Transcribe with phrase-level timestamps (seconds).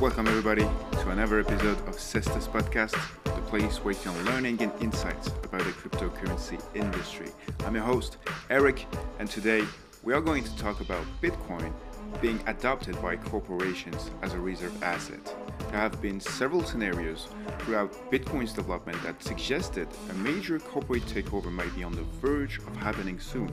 [0.00, 0.60] Welcome, everybody,
[1.00, 2.92] to another episode of Cestus Podcast,
[3.24, 7.30] the place where you can learn and gain insights about the cryptocurrency industry.
[7.64, 8.18] I'm your host,
[8.50, 8.84] Eric,
[9.18, 9.64] and today
[10.02, 11.72] we are going to talk about Bitcoin
[12.20, 15.34] being adopted by corporations as a reserve asset.
[15.70, 17.28] There have been several scenarios
[17.60, 22.76] throughout Bitcoin's development that suggested a major corporate takeover might be on the verge of
[22.76, 23.50] happening soon.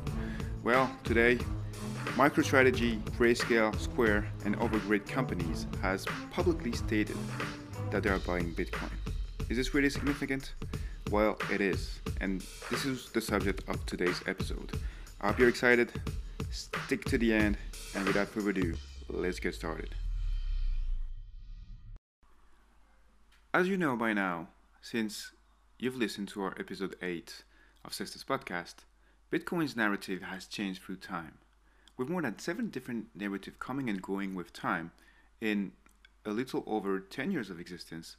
[0.62, 1.40] Well, today
[2.16, 7.18] MicroStrategy, Grayscale, Square, and other great companies has publicly stated
[7.90, 8.92] that they are buying Bitcoin.
[9.50, 10.54] Is this really significant?
[11.10, 14.80] Well, it is, and this is the subject of today's episode.
[15.22, 15.92] I hope you're excited.
[16.52, 17.58] Stick to the end,
[17.96, 18.76] and without further ado,
[19.10, 19.90] let's get started.
[23.54, 24.50] As you know by now,
[24.82, 25.32] since
[25.80, 27.44] you've listened to our episode 8
[27.86, 28.76] of Cestus Podcast,
[29.32, 31.40] Bitcoin's narrative has changed through time
[31.98, 34.92] with more than seven different narratives coming and going with time
[35.40, 35.72] in
[36.26, 38.16] a little over 10 years of existence,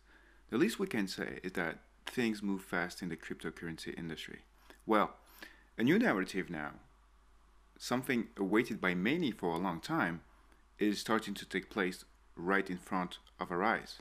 [0.50, 4.40] the least we can say is that things move fast in the cryptocurrency industry.
[4.86, 5.14] Well,
[5.78, 6.72] a new narrative now,
[7.78, 10.20] something awaited by many for a long time,
[10.78, 12.04] is starting to take place
[12.36, 13.98] right in front of our eyes.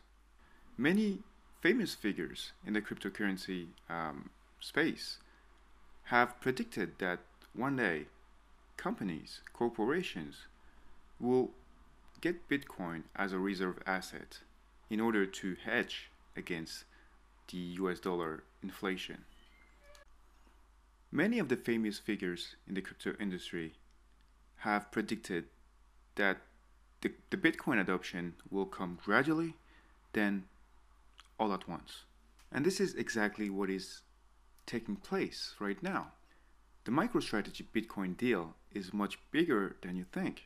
[0.78, 1.20] Many
[1.62, 5.20] famous figures in the cryptocurrency um, space
[6.06, 7.20] have predicted that
[7.54, 8.08] one day
[8.84, 10.48] companies, corporations
[11.18, 11.52] will
[12.20, 14.40] get Bitcoin as a reserve asset
[14.90, 16.84] in order to hedge against
[17.50, 19.24] the US dollar inflation.
[21.14, 23.74] Many of the famous figures in the crypto industry
[24.68, 25.46] have predicted
[26.16, 26.38] that
[27.02, 29.54] the, the Bitcoin adoption will come gradually,
[30.12, 30.44] then
[31.40, 32.04] all at once.
[32.52, 34.02] And this is exactly what is
[34.66, 36.12] taking place right now.
[36.86, 40.44] The MicroStrategy Bitcoin deal is much bigger than you think.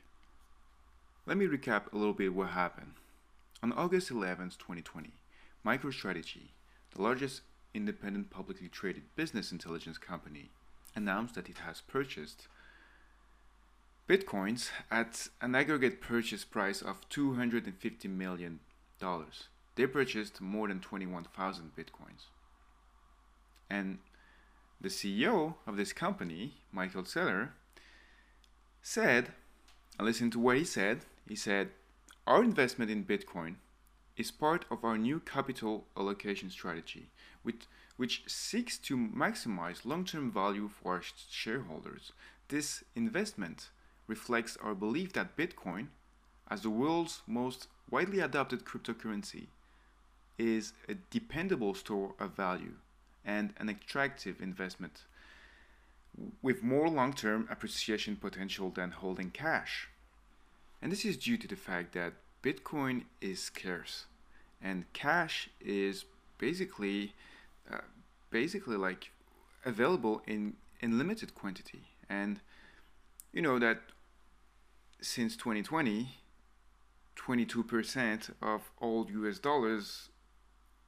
[1.26, 2.94] Let me recap a little bit what happened.
[3.64, 5.12] On August 11, 2020,
[5.66, 6.50] MicroStrategy,
[6.96, 7.42] the largest
[7.74, 10.50] independent publicly traded business intelligence company,
[10.96, 12.47] announced that it has purchased
[14.08, 18.59] Bitcoins at an aggregate purchase price of $250 million.
[19.76, 22.30] They purchased more than 21,000 Bitcoins.
[23.70, 24.00] And
[24.80, 27.50] the CEO of this company, Michael Saylor,
[28.82, 29.32] said,
[29.98, 31.00] and listen to what he said.
[31.28, 31.70] He said,
[32.26, 33.56] Our investment in Bitcoin
[34.16, 37.10] is part of our new capital allocation strategy,
[37.44, 37.66] which,
[37.98, 42.12] which seeks to maximize long term value for our shareholders.
[42.50, 43.70] This investment
[44.08, 45.88] reflects our belief that Bitcoin,
[46.50, 49.48] as the world's most widely adopted cryptocurrency,
[50.38, 52.76] is a dependable store of value
[53.28, 55.04] and an attractive investment
[56.42, 59.90] with more long term appreciation potential than holding cash.
[60.82, 64.06] And this is due to the fact that Bitcoin is scarce
[64.62, 66.06] and cash is
[66.38, 67.14] basically
[67.72, 67.80] uh,
[68.32, 69.12] basically like
[69.66, 72.40] available in in limited quantity and
[73.34, 73.82] you know that
[75.02, 76.09] since 2020
[77.16, 80.09] 22% of all US dollars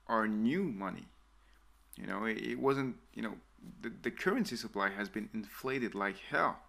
[0.08, 1.08] are new money
[2.00, 3.36] you know, it, wasn't, you know,
[3.82, 6.60] the, the currency supply has been inflated like hell.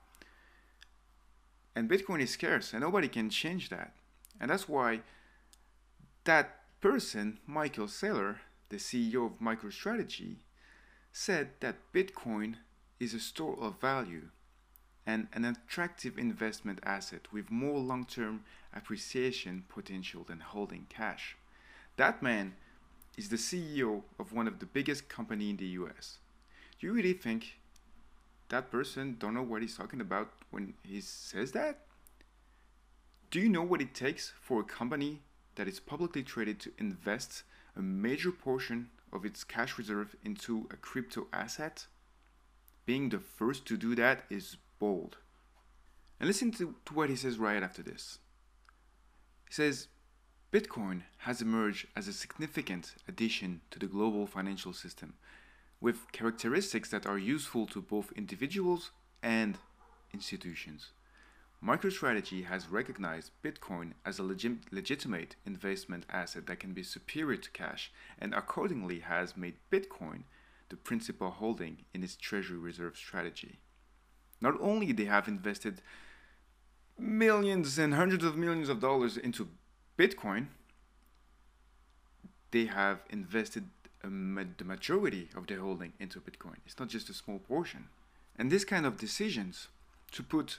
[1.75, 3.95] And Bitcoin is scarce and nobody can change that.
[4.41, 5.03] And that's why
[6.25, 8.37] that person, Michael Saylor,
[8.71, 10.37] the CEO of MicroStrategy,
[11.13, 12.57] said that Bitcoin
[12.99, 14.29] is a store of value
[15.07, 21.37] and an attractive investment asset with more long term appreciation potential than holding cash.
[21.97, 22.55] That man
[23.21, 26.21] is the CEO of one of the biggest company in the US.
[26.79, 27.59] Do you really think
[28.49, 31.81] that person don't know what he's talking about when he says that?
[33.31, 35.21] Do you know what it takes for a company
[35.57, 37.43] that is publicly traded to invest
[37.77, 41.89] a major portion of its cash reserve into a crypto asset?
[42.87, 45.19] Being the first to do that is bold.
[46.19, 48.19] And listen to, to what he says right after this.
[49.47, 49.89] He says,
[50.53, 55.15] Bitcoin has emerged as a significant addition to the global financial system,
[55.80, 58.91] with characteristics that are useful to both individuals
[59.22, 59.59] and
[60.13, 60.91] institutions.
[61.65, 67.92] MicroStrategy has recognized Bitcoin as a legitimate investment asset that can be superior to cash
[68.19, 70.25] and accordingly has made Bitcoin
[70.69, 73.60] the principal holding in its treasury reserve strategy.
[74.41, 75.80] Not only they have invested
[76.98, 79.48] millions and hundreds of millions of dollars into
[80.01, 80.47] Bitcoin,
[82.53, 83.65] they have invested
[84.03, 86.57] the majority of their holding into Bitcoin.
[86.65, 87.89] It's not just a small portion.
[88.39, 89.69] And this kind of decisions
[90.13, 90.59] to put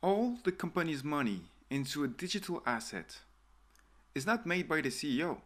[0.00, 3.18] all the company's money into a digital asset
[4.14, 5.38] is not made by the CEO.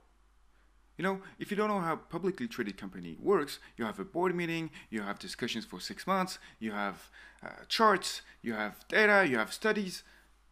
[0.98, 4.34] You know, if you don't know how publicly traded company works, you have a board
[4.34, 7.10] meeting, you have discussions for six months, you have
[7.42, 10.02] uh, charts, you have data, you have studies.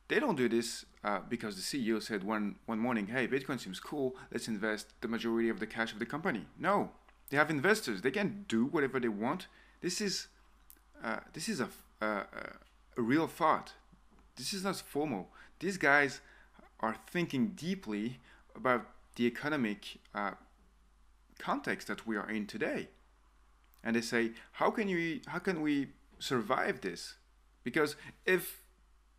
[0.08, 3.80] They don't do this uh, because the CEO said one one morning, "Hey, Bitcoin seems
[3.80, 4.16] cool.
[4.30, 6.90] Let's invest the majority of the cash of the company." No,
[7.30, 8.02] they have investors.
[8.02, 9.46] They can do whatever they want.
[9.80, 10.28] This is
[11.02, 11.68] uh, this is a,
[12.00, 12.26] a,
[12.96, 13.72] a real thought.
[14.36, 15.30] This is not formal.
[15.58, 16.20] These guys
[16.80, 18.18] are thinking deeply
[18.54, 18.86] about
[19.16, 20.32] the economic uh,
[21.38, 22.88] context that we are in today,
[23.82, 25.20] and they say, "How can you?
[25.26, 27.14] How can we survive this?"
[27.62, 27.96] Because
[28.26, 28.63] if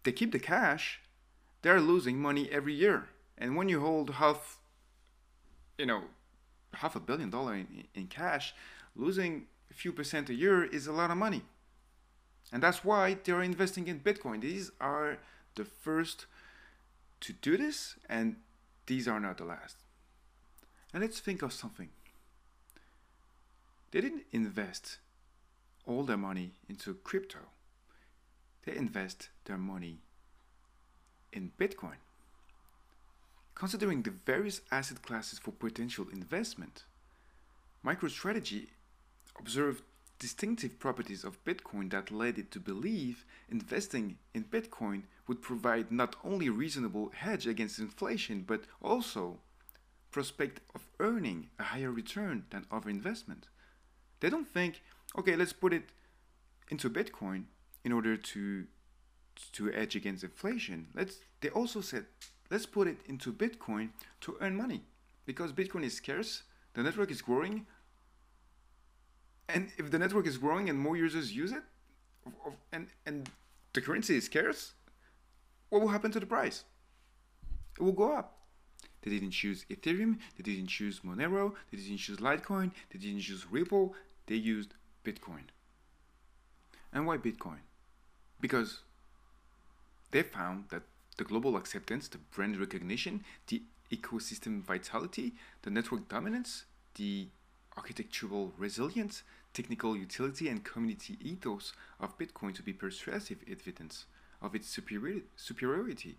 [0.06, 1.02] they keep the cash,
[1.62, 3.10] they're losing money every year.
[3.38, 4.60] And when you hold half,
[5.78, 6.04] you know,
[6.76, 8.54] half a billion dollar in, in cash,
[8.96, 11.42] losing a few percent a year is a lot of money.
[12.54, 14.42] And that's why they're investing in Bitcoin.
[14.42, 15.18] These are
[15.56, 16.28] the first
[17.22, 18.36] to do this, and
[18.86, 19.78] these are not the last.
[20.94, 21.90] And let's think of something.
[23.92, 24.98] They didn't invest
[25.86, 27.40] all their money into crypto.
[28.66, 30.00] They invest their money
[31.32, 31.98] in Bitcoin.
[33.54, 36.84] Considering the various asset classes for potential investment,
[37.86, 38.68] MicroStrategy
[39.40, 39.84] observed
[40.18, 46.16] distinctive properties of Bitcoin that led it to believe investing in Bitcoin would provide not
[46.24, 49.40] only reasonable hedge against inflation but also
[50.12, 53.48] prospect of earning a higher return than other investment.
[54.22, 54.82] They don't think,
[55.18, 55.84] okay, let's put it
[56.70, 57.44] into Bitcoin
[57.86, 58.66] in order to
[59.54, 60.88] to hedge against inflation.
[60.94, 62.06] Let's they also said
[62.50, 63.90] let's put it into Bitcoin
[64.22, 64.82] to earn money
[65.26, 66.44] because Bitcoin is scarce,
[66.74, 67.66] the network is growing,
[69.48, 71.64] and if the network is growing and more users use it,
[72.74, 73.30] and and
[73.74, 74.74] the currency is scarce,
[75.70, 76.64] what will happen to the price?
[77.78, 78.40] It will go up.
[79.02, 83.46] They didn't choose Ethereum, they didn't choose Monero, they didn't choose Litecoin, they didn't choose
[83.52, 83.94] Ripple,
[84.26, 84.74] they used
[85.04, 85.46] Bitcoin.
[86.92, 87.60] And why Bitcoin?
[88.46, 88.82] Because
[90.12, 90.84] they found that
[91.18, 95.34] the global acceptance, the brand recognition, the ecosystem vitality,
[95.64, 97.26] the network dominance, the
[97.76, 104.06] architectural resilience, technical utility, and community ethos of Bitcoin to be persuasive evidence
[104.44, 106.16] of its superiority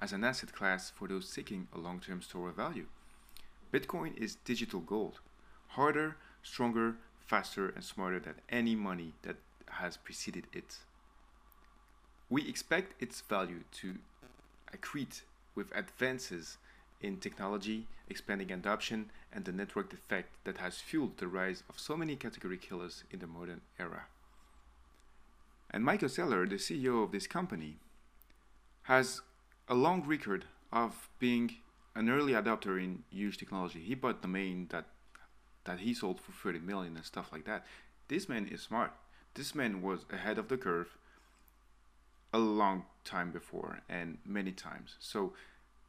[0.00, 2.86] as an asset class for those seeking a long term store of value.
[3.72, 5.20] Bitcoin is digital gold,
[5.68, 9.36] harder, stronger, faster, and smarter than any money that
[9.70, 10.78] has preceded it.
[12.30, 13.96] We expect its value to
[14.76, 15.22] accrete
[15.54, 16.58] with advances
[17.00, 21.96] in technology, expanding adoption, and the network effect that has fueled the rise of so
[21.96, 24.04] many category killers in the modern era.
[25.70, 27.76] And Michael Saylor, the CEO of this company,
[28.84, 29.20] has
[29.68, 31.56] a long record of being
[31.94, 33.80] an early adopter in huge technology.
[33.80, 34.86] He bought domain that
[35.64, 37.66] that he sold for 30 million and stuff like that.
[38.08, 38.92] This man is smart.
[39.34, 40.96] This man was ahead of the curve
[42.32, 44.96] a long time before and many times.
[44.98, 45.32] So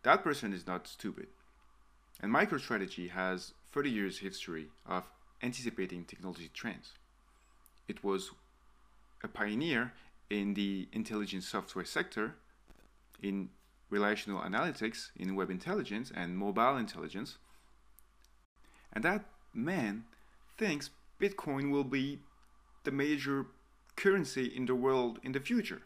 [0.03, 1.27] that person is not stupid.
[2.21, 5.03] And MicroStrategy has 30 years history of
[5.41, 6.93] anticipating technology trends.
[7.87, 8.31] It was
[9.23, 9.93] a pioneer
[10.29, 12.35] in the intelligent software sector,
[13.21, 13.49] in
[13.89, 17.37] relational analytics, in web intelligence and mobile intelligence.
[18.93, 20.05] And that man
[20.57, 22.19] thinks Bitcoin will be
[22.83, 23.47] the major
[23.95, 25.81] currency in the world in the future.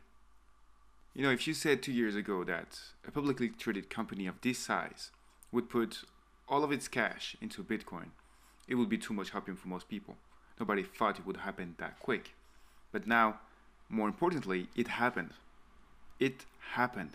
[1.15, 4.57] You know, if you said two years ago that a publicly traded company of this
[4.57, 5.11] size
[5.51, 6.03] would put
[6.49, 8.07] all of its cash into Bitcoin,
[8.67, 10.17] it would be too much hopping for most people.
[10.59, 12.33] Nobody thought it would happen that quick.
[12.91, 13.39] But now,
[13.89, 15.33] more importantly, it happened.
[16.19, 17.11] It happened.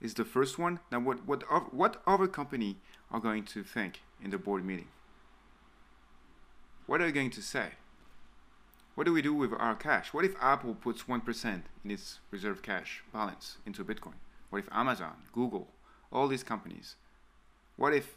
[0.00, 0.80] It's the first one.
[0.90, 2.76] Now, what what what other company
[3.10, 4.88] are going to think in the board meeting?
[6.86, 7.68] What are they going to say?
[9.02, 10.14] What do we do with our cash?
[10.14, 14.14] What if Apple puts 1% in its reserve cash balance into Bitcoin?
[14.48, 15.66] What if Amazon, Google,
[16.12, 16.94] all these companies,
[17.76, 18.14] what if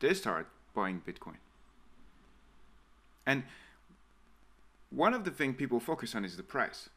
[0.00, 1.36] they start buying Bitcoin?
[3.26, 3.42] And
[4.88, 6.88] one of the things people focus on is the price.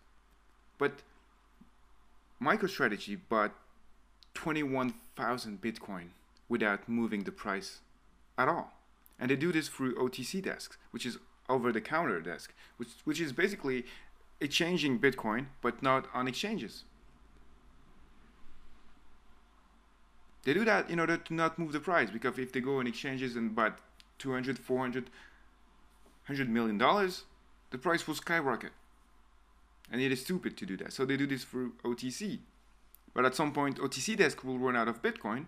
[0.77, 1.01] But
[2.41, 3.51] MicroStrategy bought
[4.33, 6.11] 21,000 Bitcoin
[6.47, 7.81] without moving the price
[8.37, 8.71] at all.
[9.19, 11.17] And they do this through OTC desks, which is
[11.49, 13.85] over the counter desk, which, which is basically
[14.39, 16.83] exchanging Bitcoin, but not on exchanges.
[20.43, 22.87] They do that in order to not move the price because if they go on
[22.87, 23.71] exchanges and buy
[24.19, 25.09] 200, 400,
[26.27, 27.23] 100 million dollars,
[27.71, 28.71] the price will skyrocket.
[29.91, 30.93] And it is stupid to do that.
[30.93, 32.39] So they do this through OTC.
[33.13, 35.45] But at some point, OTC desk will run out of Bitcoin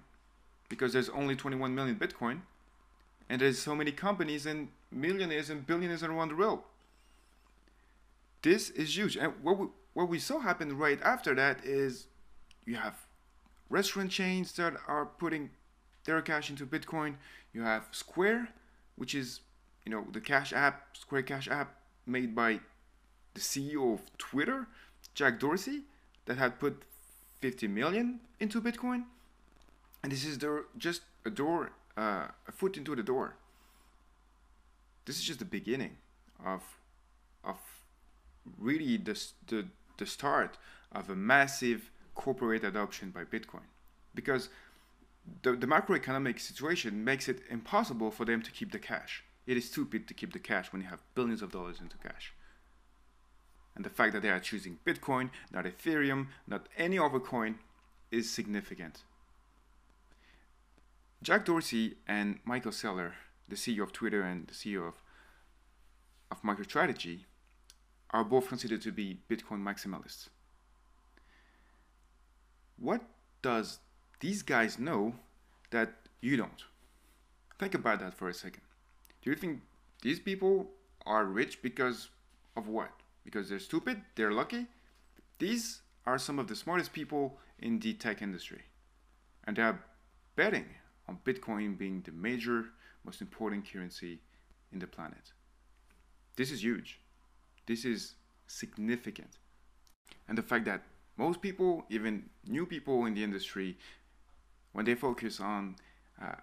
[0.69, 2.41] because there's only 21 million Bitcoin,
[3.29, 6.59] and there's so many companies and millionaires and billionaires around the world.
[8.41, 9.17] This is huge.
[9.17, 12.07] And what we, what we saw happen right after that is
[12.65, 12.95] you have
[13.69, 15.49] restaurant chains that are putting
[16.05, 17.15] their cash into Bitcoin.
[17.53, 18.49] You have Square,
[18.95, 19.41] which is
[19.85, 21.75] you know the Cash app, Square Cash app
[22.05, 22.59] made by
[23.33, 24.67] the CEO of Twitter,
[25.13, 25.81] Jack Dorsey,
[26.25, 26.83] that had put
[27.41, 29.03] 50 million into Bitcoin.
[30.03, 33.35] And this is the, just a door, uh, a foot into the door.
[35.07, 35.95] This is just the beginning
[36.45, 36.61] of,
[37.41, 37.55] of
[38.59, 39.65] really the, the,
[39.97, 40.57] the start
[40.91, 43.67] of a massive corporate adoption by Bitcoin.
[44.13, 44.49] Because
[45.43, 49.23] the, the macroeconomic situation makes it impossible for them to keep the cash.
[49.45, 52.33] It is stupid to keep the cash when you have billions of dollars into cash.
[53.73, 57.59] And the fact that they are choosing Bitcoin, not Ethereum, not any other coin,
[58.11, 59.03] is significant.
[61.23, 63.13] Jack Dorsey and Michael Saylor,
[63.47, 64.95] the CEO of Twitter and the CEO of,
[66.31, 67.21] of MicroStrategy,
[68.11, 70.29] are both considered to be Bitcoin maximalists.
[72.79, 73.01] What
[73.41, 73.79] does
[74.19, 75.15] these guys know
[75.71, 76.63] that you don't?
[77.59, 78.61] Think about that for a second.
[79.21, 79.61] Do you think
[80.01, 80.69] these people
[81.05, 82.09] are rich because
[82.55, 82.91] of what?
[83.23, 84.01] Because they're stupid?
[84.15, 84.67] They're lucky?
[85.39, 88.63] These are some of the smartest people in the tech industry.
[89.43, 89.83] And they are
[90.35, 90.65] betting
[91.07, 92.65] on Bitcoin being the major,
[93.07, 94.19] most important currency
[94.71, 95.31] in the planet.
[96.35, 96.99] This is huge.
[97.65, 98.15] This is
[98.47, 99.37] significant.
[100.27, 100.83] And the fact that
[101.15, 103.77] most people, even new people in the industry,
[104.73, 105.77] when they focus on,
[106.21, 106.35] uh,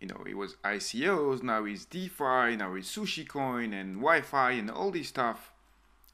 [0.00, 4.70] you know, it was ICOs, now it's DeFi, now it's Sushi Coin and Wi-Fi and
[4.70, 5.52] all this stuff,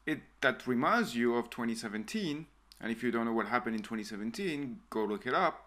[0.07, 2.47] it that reminds you of 2017.
[2.81, 5.67] And if you don't know what happened in 2017, go look it up.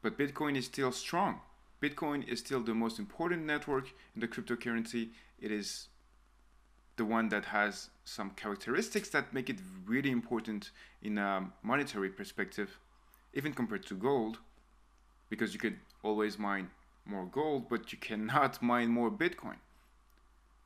[0.00, 1.40] But Bitcoin is still strong.
[1.82, 5.10] Bitcoin is still the most important network in the cryptocurrency.
[5.40, 5.88] It is
[6.96, 12.78] the one that has some characteristics that make it really important in a monetary perspective,
[13.32, 14.38] even compared to gold,
[15.30, 16.70] because you could always mine
[17.06, 19.56] more gold, but you cannot mine more Bitcoin.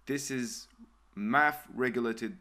[0.07, 0.66] This is
[1.14, 2.38] math regulated,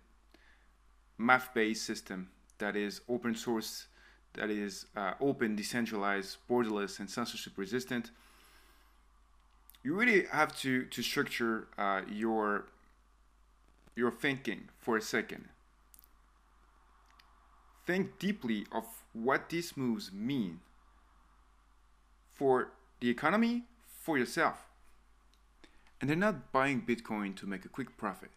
[1.18, 3.88] math based system that is open source,
[4.34, 8.12] that is uh, open, decentralized, borderless, and censorship resistant.
[9.84, 12.66] You really have to, to structure uh, your
[13.96, 15.50] your thinking for a second.
[17.86, 20.62] Think deeply of what these moves mean
[22.34, 24.68] for the economy, for yourself.
[26.00, 28.32] And they're not buying Bitcoin to make a quick profit.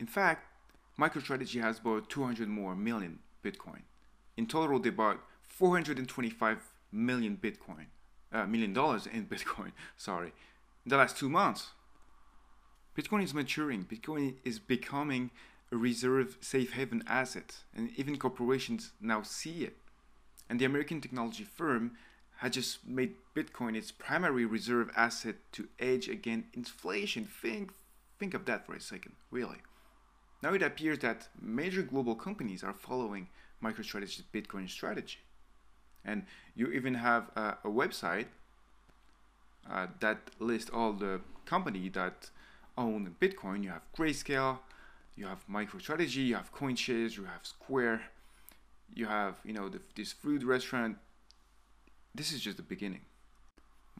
[0.00, 0.46] In fact,
[0.98, 3.82] MicroStrategy has bought 200 more million Bitcoin.
[4.36, 6.58] In total, they bought 425
[6.90, 7.86] million Bitcoin,
[8.32, 10.32] uh, million dollars in Bitcoin, sorry,
[10.84, 11.70] the last two months.
[12.96, 13.84] Bitcoin is maturing.
[13.84, 15.30] Bitcoin is becoming
[15.70, 19.76] a reserve safe haven asset, and even corporations now see it.
[20.50, 21.92] And the American technology firm
[22.38, 27.24] had just made Bitcoin its primary reserve asset to hedge against inflation.
[27.24, 27.70] Think,
[28.18, 29.58] think of that for a second, really.
[30.42, 33.28] Now it appears that major global companies are following
[33.62, 35.20] MicroStrategy's Bitcoin strategy.
[36.04, 36.24] And
[36.54, 38.26] you even have a, a website
[39.70, 42.30] uh, that list all the company that
[42.76, 43.62] own Bitcoin.
[43.62, 44.58] You have Grayscale,
[45.16, 48.02] you have MicroStrategy, you have CoinShares, you have Square,
[48.94, 50.96] you have you know the, this food restaurant.
[52.14, 53.02] This is just the beginning.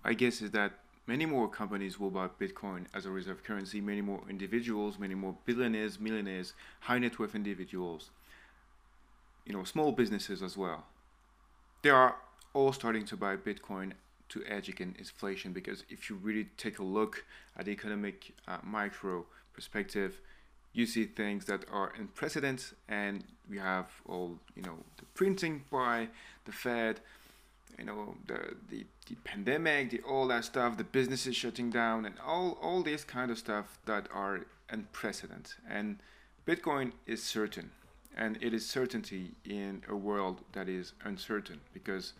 [0.04, 0.72] My guess is that
[1.06, 3.80] many more companies will buy Bitcoin as a reserve currency.
[3.80, 8.10] Many more individuals, many more billionaires, millionaires, high net worth individuals,
[9.46, 10.86] you know, small businesses as well.
[11.82, 12.16] They are
[12.54, 13.92] all starting to buy Bitcoin
[14.32, 17.24] to hedge against inflation because if you really take a look
[17.56, 20.20] at the economic uh, micro perspective,
[20.72, 26.08] you see things that are unprecedented and we have all you know the printing by
[26.46, 27.00] the Fed,
[27.78, 32.14] you know the the, the pandemic, the all that stuff, the businesses shutting down, and
[32.24, 35.54] all all this kind of stuff that are unprecedented.
[35.68, 35.98] And
[36.46, 37.70] Bitcoin is certain,
[38.16, 42.14] and it is certainty in a world that is uncertain because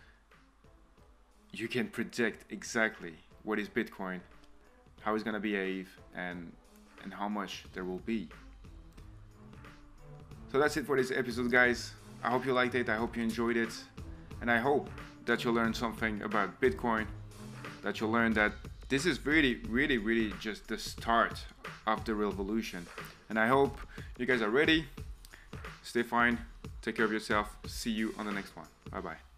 [1.53, 4.19] you can predict exactly what is Bitcoin,
[5.01, 6.51] how it's gonna behave, and
[7.03, 8.27] and how much there will be.
[10.51, 11.93] So that's it for this episode, guys.
[12.23, 12.89] I hope you liked it.
[12.89, 13.73] I hope you enjoyed it,
[14.41, 14.89] and I hope
[15.25, 17.05] that you learned something about Bitcoin.
[17.81, 18.53] That you learned that
[18.87, 21.43] this is really, really, really just the start
[21.85, 22.85] of the revolution.
[23.29, 23.77] And I hope
[24.17, 24.85] you guys are ready.
[25.83, 26.37] Stay fine.
[26.81, 27.57] Take care of yourself.
[27.67, 28.67] See you on the next one.
[28.91, 29.32] Bye bye.